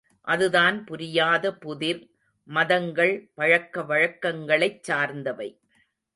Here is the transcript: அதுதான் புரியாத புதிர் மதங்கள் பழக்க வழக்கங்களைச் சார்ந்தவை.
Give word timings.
அதுதான் 0.27 0.85
புரியாத 0.85 1.53
புதிர் 1.55 2.01
மதங்கள் 2.49 3.13
பழக்க 3.33 3.83
வழக்கங்களைச் 3.83 4.83
சார்ந்தவை. 4.83 5.49